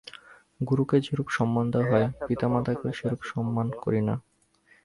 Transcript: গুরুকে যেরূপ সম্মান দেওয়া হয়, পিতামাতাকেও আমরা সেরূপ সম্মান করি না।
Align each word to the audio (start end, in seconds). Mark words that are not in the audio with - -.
গুরুকে 0.61 0.97
যেরূপ 0.99 1.27
সম্মান 1.29 1.65
দেওয়া 1.71 1.89
হয়, 1.91 2.07
পিতামাতাকেও 2.27 2.81
আমরা 2.81 2.97
সেরূপ 2.99 3.21
সম্মান 3.23 3.67
করি 3.83 4.01
না। 4.01 4.15